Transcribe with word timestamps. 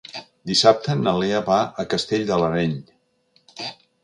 Dissabte 0.51 0.95
na 1.01 1.13
Lea 1.25 1.41
va 1.51 1.59
a 1.83 1.87
Castell 1.93 2.27
de 2.31 2.41
l'Areny. 2.45 2.75